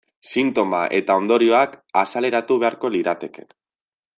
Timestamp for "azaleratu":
2.03-2.59